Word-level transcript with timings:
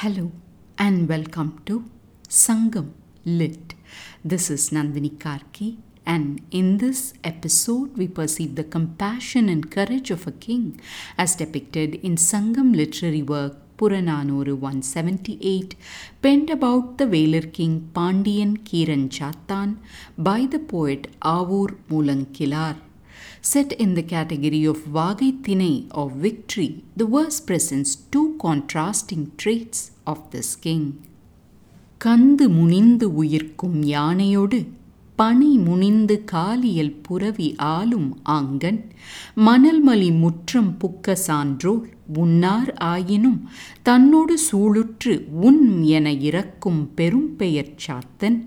Hello 0.00 0.30
and 0.78 1.08
welcome 1.08 1.60
to 1.66 1.84
Sangam 2.28 2.92
Lit. 3.24 3.74
This 4.24 4.48
is 4.48 4.70
Nandini 4.70 5.10
Karki, 5.22 5.78
and 6.06 6.40
in 6.52 6.78
this 6.78 7.14
episode, 7.24 7.96
we 7.96 8.06
perceive 8.06 8.54
the 8.54 8.62
compassion 8.62 9.48
and 9.48 9.68
courage 9.72 10.12
of 10.12 10.28
a 10.28 10.30
king 10.30 10.80
as 11.18 11.34
depicted 11.34 11.96
in 11.96 12.14
Sangam 12.14 12.76
literary 12.76 13.22
work 13.22 13.56
Puranaanooru 13.76 14.56
178, 14.56 15.74
penned 16.22 16.50
about 16.50 16.98
the 16.98 17.06
Velir 17.06 17.52
king 17.52 17.90
Pandiyan 17.92 18.58
Keeransaathan 18.58 19.78
by 20.16 20.46
the 20.46 20.60
poet 20.60 21.08
Avoor 21.22 21.76
Moolankizhaar. 21.90 22.76
Set 23.42 23.72
in 23.74 23.94
the 23.94 24.02
category 24.04 24.64
of 24.64 24.78
Vagai 24.86 25.40
Tinai 25.42 25.90
of 25.92 26.12
victory, 26.14 26.82
the 26.96 27.06
verse 27.06 27.40
presents 27.40 27.94
two 27.96 28.36
contrasting 28.38 29.30
traits 29.36 29.80
of 30.06 30.18
this 30.30 30.56
king. 30.58 30.84
கந்து 32.00 32.46
முனிந்து 32.56 33.06
உயிர்க்கும் 33.22 33.78
யானையோடு 33.86 34.58
பனை 35.18 35.48
முனிந்து 35.58 36.16
காலியல் 36.24 36.92
புரவி 37.06 37.48
ஆளும் 37.68 38.10
ஆங்கன் 38.34 38.78
மணல்மலி 39.46 40.10
முற்றம் 40.20 40.70
புக்க 40.80 41.16
சான்றோர் 41.24 41.86
உன்னார் 42.20 42.70
ஆயினும் 42.90 43.40
தன்னோடு 43.82 44.36
சூளுற்று 44.46 45.14
உன் 45.48 45.64
என 45.96 46.12
இறக்கும் 46.28 46.80
பெரும் 46.94 47.30
பெயர் 47.36 47.74
சாத்தன் 47.86 48.38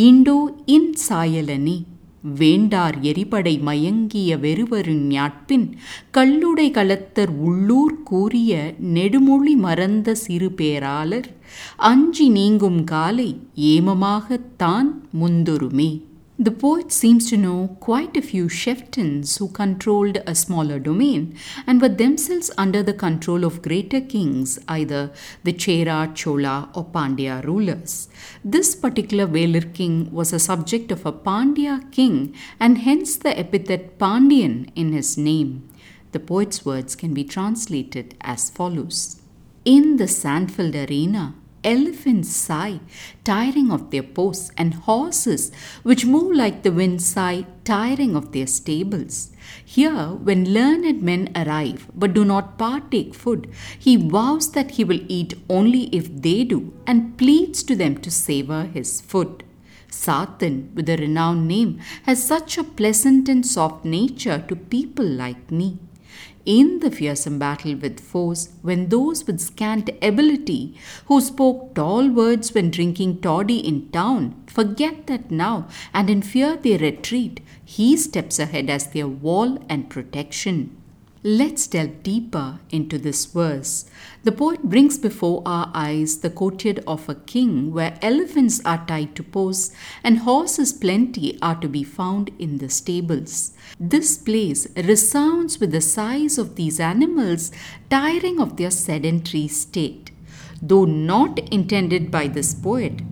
ஈண்டோ 0.00 0.38
இன் 0.76 0.90
சாயலனே 1.08 1.78
வேண்டார் 2.22 3.00
எரிபடை 3.00 3.60
மயங்கிய 3.60 4.36
வெறுவரின் 4.36 5.06
ஞாட்பின் 5.08 5.72
கல்லுடை 6.12 6.70
கலத்தர் 6.70 7.36
உள்ளூர் 7.38 8.02
கூறிய 8.02 8.74
நெடுமொழி 8.78 9.54
மறந்த 9.54 10.14
சிறு 10.14 10.50
பேராளர் 10.50 11.36
அஞ்சி 11.76 12.28
நீங்கும் 12.28 12.84
காலை 12.84 13.40
ஏமமாகத்தான் 13.54 14.90
முந்தொருமே. 15.20 16.06
The 16.40 16.52
poet 16.52 16.92
seems 16.92 17.28
to 17.30 17.36
know 17.36 17.76
quite 17.80 18.16
a 18.16 18.22
few 18.22 18.48
chieftains 18.48 19.38
who 19.38 19.48
controlled 19.48 20.18
a 20.24 20.36
smaller 20.36 20.78
domain 20.78 21.36
and 21.66 21.82
were 21.82 21.88
themselves 21.88 22.48
under 22.56 22.80
the 22.80 22.92
control 22.92 23.44
of 23.44 23.60
greater 23.60 24.00
kings, 24.00 24.56
either 24.68 25.10
the 25.42 25.52
Chera, 25.52 26.14
Chola, 26.14 26.70
or 26.76 26.84
Pandya 26.84 27.44
rulers. 27.44 28.08
This 28.44 28.76
particular 28.76 29.26
Velir 29.26 29.74
king 29.74 30.12
was 30.12 30.32
a 30.32 30.38
subject 30.38 30.92
of 30.92 31.04
a 31.04 31.12
Pandya 31.12 31.90
king 31.90 32.36
and 32.60 32.78
hence 32.78 33.16
the 33.16 33.36
epithet 33.36 33.98
Pandiyan 33.98 34.70
in 34.76 34.92
his 34.92 35.18
name. 35.18 35.68
The 36.12 36.20
poet's 36.20 36.64
words 36.64 36.94
can 36.94 37.14
be 37.14 37.24
translated 37.24 38.14
as 38.20 38.48
follows 38.48 39.20
In 39.64 39.96
the 39.96 40.06
sand-filled 40.06 40.76
arena, 40.76 41.34
elephants 41.64 42.28
sigh, 42.28 42.80
tiring 43.24 43.70
of 43.70 43.90
their 43.90 44.02
posts, 44.02 44.50
and 44.56 44.74
horses, 44.74 45.50
which 45.82 46.06
move 46.06 46.34
like 46.34 46.62
the 46.62 46.72
wind, 46.72 47.02
sigh, 47.02 47.46
tiring 47.64 48.14
of 48.16 48.32
their 48.32 48.46
stables. 48.46 49.30
Here, 49.64 50.08
when 50.08 50.52
learned 50.52 51.02
men 51.02 51.30
arrive 51.34 51.86
but 51.94 52.14
do 52.14 52.24
not 52.24 52.58
partake 52.58 53.14
food, 53.14 53.50
he 53.78 53.96
vows 53.96 54.52
that 54.52 54.72
he 54.72 54.84
will 54.84 55.00
eat 55.08 55.34
only 55.48 55.84
if 55.86 56.14
they 56.22 56.44
do, 56.44 56.72
and 56.86 57.16
pleads 57.18 57.62
to 57.64 57.76
them 57.76 57.98
to 57.98 58.10
savor 58.10 58.64
his 58.64 59.00
food. 59.00 59.44
Saathan, 59.90 60.74
with 60.74 60.88
a 60.88 60.96
renowned 60.96 61.48
name, 61.48 61.80
has 62.04 62.22
such 62.22 62.58
a 62.58 62.64
pleasant 62.64 63.28
and 63.28 63.44
soft 63.44 63.84
nature 63.84 64.44
to 64.46 64.54
people 64.54 65.06
like 65.06 65.50
me 65.50 65.78
in 66.48 66.80
the 66.80 66.90
fearsome 66.90 67.38
battle 67.38 67.76
with 67.76 68.00
foes, 68.00 68.48
when 68.62 68.88
those 68.88 69.26
with 69.26 69.38
scant 69.38 69.90
ability, 70.00 70.74
who 71.04 71.20
spoke 71.20 71.74
tall 71.74 72.08
words 72.08 72.54
when 72.54 72.70
drinking 72.70 73.20
toddy 73.20 73.58
in 73.58 73.90
town, 73.90 74.34
forget 74.46 75.06
that 75.08 75.30
now, 75.30 75.68
and 75.92 76.08
in 76.08 76.22
fear 76.22 76.56
they 76.56 76.78
retreat, 76.78 77.40
he 77.62 77.98
steps 77.98 78.38
ahead 78.38 78.70
as 78.70 78.86
their 78.88 79.06
wall 79.06 79.62
and 79.68 79.90
protection. 79.90 80.77
Let's 81.30 81.66
delve 81.66 82.02
deeper 82.02 82.58
into 82.70 82.96
this 82.96 83.26
verse. 83.26 83.84
The 84.24 84.32
poet 84.32 84.62
brings 84.62 84.96
before 84.96 85.42
our 85.44 85.70
eyes 85.74 86.20
the 86.20 86.30
courtyard 86.30 86.82
of 86.86 87.06
a 87.06 87.16
king 87.16 87.70
where 87.74 87.98
elephants 88.00 88.64
are 88.64 88.82
tied 88.86 89.14
to 89.16 89.22
posts 89.22 89.76
and 90.02 90.20
horses 90.20 90.72
plenty 90.72 91.38
are 91.42 91.56
to 91.56 91.68
be 91.68 91.84
found 91.84 92.30
in 92.38 92.56
the 92.56 92.70
stables. 92.70 93.52
This 93.78 94.16
place 94.16 94.68
resounds 94.74 95.60
with 95.60 95.70
the 95.70 95.82
sighs 95.82 96.38
of 96.38 96.56
these 96.56 96.80
animals 96.80 97.52
tiring 97.90 98.40
of 98.40 98.56
their 98.56 98.70
sedentary 98.70 99.48
state. 99.48 100.10
Though 100.62 100.86
not 100.86 101.40
intended 101.50 102.10
by 102.10 102.28
this 102.28 102.54
poet, 102.54 103.02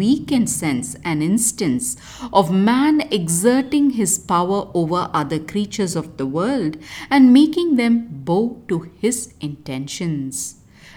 we 0.00 0.12
can 0.30 0.46
sense 0.46 0.96
an 1.04 1.20
instance 1.20 1.96
of 2.32 2.50
man 2.50 3.02
exerting 3.18 3.90
his 3.90 4.18
power 4.18 4.60
over 4.72 5.10
other 5.12 5.38
creatures 5.52 5.94
of 5.94 6.16
the 6.16 6.26
world 6.38 6.78
and 7.10 7.34
making 7.34 7.76
them 7.76 7.94
bow 8.28 8.44
to 8.68 8.78
his 8.98 9.34
intentions. 9.40 10.56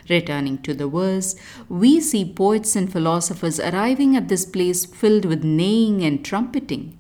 Returning 0.10 0.58
to 0.64 0.74
the 0.74 0.88
verse, 0.88 1.36
we 1.70 2.00
see 2.00 2.24
poets 2.42 2.76
and 2.76 2.92
philosophers 2.92 3.60
arriving 3.60 4.16
at 4.16 4.28
this 4.28 4.46
place 4.46 4.86
filled 4.86 5.26
with 5.26 5.44
neighing 5.44 6.04
and 6.04 6.24
trumpeting. 6.24 6.98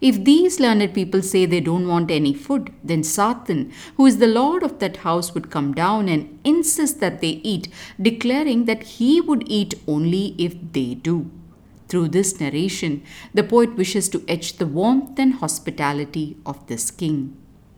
If 0.00 0.24
these 0.24 0.60
learned 0.60 0.92
people 0.92 1.22
say 1.22 1.46
they 1.46 1.60
don't 1.60 1.88
want 1.88 2.10
any 2.10 2.34
food, 2.34 2.72
then 2.84 3.02
Saathan, 3.02 3.72
who 3.96 4.04
is 4.04 4.18
the 4.18 4.26
lord 4.26 4.62
of 4.62 4.78
that 4.80 4.98
house, 4.98 5.32
would 5.34 5.50
come 5.50 5.72
down 5.72 6.08
and 6.08 6.38
insist 6.44 7.00
that 7.00 7.20
they 7.22 7.40
eat, 7.54 7.68
declaring 8.00 8.66
that 8.66 8.82
he 8.98 9.20
would 9.22 9.44
eat 9.46 9.74
only 9.86 10.34
if 10.38 10.54
they 10.72 10.94
do. 10.94 11.30
Through 11.88 12.08
this 12.08 12.40
narration, 12.40 13.02
the 13.32 13.44
poet 13.44 13.76
wishes 13.76 14.08
to 14.10 14.24
etch 14.26 14.58
the 14.58 14.66
warmth 14.66 15.18
and 15.18 15.34
hospitality 15.34 16.36
of 16.44 16.66
this 16.66 16.90
king. 16.90 17.36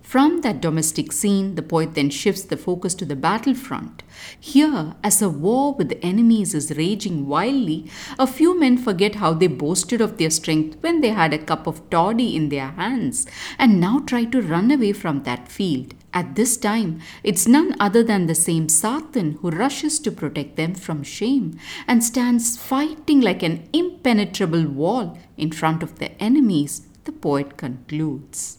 From 0.09 0.41
that 0.41 0.63
domestic 0.63 1.13
scene, 1.13 1.55
the 1.55 1.61
poet 1.61 1.95
then 1.95 2.09
shifts 2.09 2.41
the 2.41 2.57
focus 2.57 2.95
to 2.95 3.05
the 3.05 3.15
battlefront. 3.15 4.03
Here, 4.41 4.95
as 5.05 5.21
a 5.21 5.29
war 5.29 5.75
with 5.75 5.91
the 5.91 6.03
enemies 6.03 6.55
is 6.55 6.79
raging 6.79 7.27
wildly, 7.29 7.91
a 8.19 8.27
few 8.27 8.59
men 8.59 8.79
forget 8.79 9.17
how 9.17 9.35
they 9.35 9.49
boasted 9.49 10.01
of 10.01 10.17
their 10.17 10.31
strength 10.31 10.79
when 10.81 11.03
they 11.03 11.11
had 11.11 11.35
a 11.35 11.39
cup 11.39 11.67
of 11.67 11.91
toddy 11.91 12.35
in 12.35 12.49
their 12.49 12.69
hands 12.69 13.27
and 13.59 13.79
now 13.79 13.99
try 13.99 14.25
to 14.25 14.41
run 14.41 14.71
away 14.71 14.95
from 14.95 15.25
that 15.25 15.47
field. 15.47 15.93
At 16.15 16.37
this 16.37 16.57
time, 16.57 17.03
it's 17.23 17.47
none 17.47 17.77
other 17.79 18.03
than 18.03 18.29
the 18.29 18.35
same 18.35 18.69
Saathan 18.69 19.39
who 19.41 19.51
rushes 19.51 20.01
to 20.01 20.11
protect 20.11 20.57
them 20.57 20.75
from 20.75 21.03
shame 21.03 21.59
and 21.87 22.03
stands 22.03 22.57
fighting 22.57 23.21
like 23.21 23.43
an 23.43 23.69
impenetrable 23.75 24.65
wall 24.69 25.19
in 25.37 25.53
front 25.53 25.83
of 25.83 25.99
the 25.99 26.13
enemies, 26.13 26.87
the 27.05 27.13
poet 27.13 27.59
concludes 27.59 28.58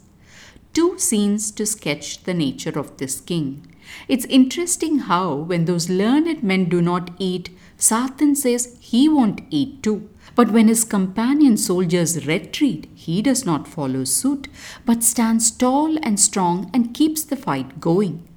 two 0.79 0.97
scenes 0.97 1.51
to 1.51 1.66
sketch 1.66 2.23
the 2.23 2.34
nature 2.34 2.79
of 2.79 2.95
this 3.00 3.19
king. 3.19 3.67
It's 4.07 4.23
interesting 4.25 5.00
how, 5.00 5.34
when 5.35 5.66
those 5.66 5.90
learned 5.90 6.41
men 6.41 6.69
do 6.69 6.81
not 6.81 7.12
eat, 7.19 7.50
Saathan 7.78 8.38
says 8.38 8.78
he 8.79 9.09
won't 9.09 9.41
eat 9.50 9.84
too. 9.84 10.09
But 10.35 10.51
when 10.51 10.69
his 10.69 10.85
companion 10.85 11.57
soldiers 11.57 12.25
retreat, 12.25 12.88
he 12.95 13.22
does 13.22 13.45
not 13.45 13.67
follow 13.67 14.06
suit, 14.06 14.47
but 14.85 15.03
stands 15.03 15.51
tall 15.51 15.97
and 16.01 16.17
strong 16.17 16.72
and 16.73 16.94
keeps 16.94 17.25
the 17.25 17.35
fight 17.35 17.81
going. 17.81 18.28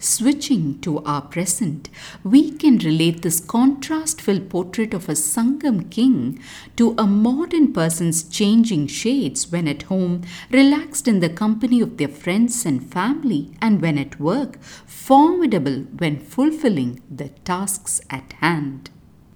Switching 0.00 0.78
to 0.80 1.02
our 1.04 1.22
present, 1.22 1.88
we 2.22 2.52
can 2.52 2.78
relate 2.78 3.22
this 3.22 3.40
contrast 3.40 4.20
filled 4.20 4.48
portrait 4.48 4.94
of 4.94 5.08
a 5.08 5.12
Sangam 5.12 5.90
king 5.90 6.38
to 6.76 6.94
a 6.96 7.04
modern 7.04 7.72
person's 7.72 8.22
changing 8.22 8.86
shades 8.86 9.50
when 9.50 9.66
at 9.66 9.82
home, 9.82 10.22
relaxed 10.52 11.08
in 11.08 11.18
the 11.18 11.28
company 11.28 11.80
of 11.80 11.96
their 11.96 12.06
friends 12.06 12.64
and 12.64 12.92
family, 12.92 13.50
and 13.60 13.82
when 13.82 13.98
at 13.98 14.20
work, 14.20 14.62
formidable 14.62 15.80
when 15.98 16.20
fulfilling 16.20 17.02
the 17.10 17.30
tasks 17.44 18.00
at 18.08 18.34
hand. 18.34 18.90